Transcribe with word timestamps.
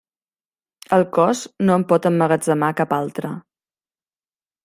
El 0.95 1.03
cos 1.17 1.43
no 1.67 1.75
en 1.81 1.85
pot 1.91 2.09
emmagatzemar 2.11 2.71
cap 2.81 2.95
altra. 2.99 3.35